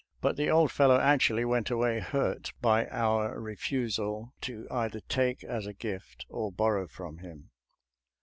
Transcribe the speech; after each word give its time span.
But 0.19 0.35
the 0.35 0.49
old 0.49 0.71
fellow 0.71 0.99
actually 0.99 1.45
went 1.45 1.69
away 1.69 1.99
hurt 1.99 2.53
by 2.59 2.87
our 2.87 3.39
refusal 3.39 4.33
to 4.41 4.65
either 4.71 4.99
take 5.01 5.43
as 5.43 5.67
a 5.67 5.73
gift 5.75 6.25
or 6.27 6.51
borrow 6.51 6.87
from 6.87 7.19
him. 7.19 7.51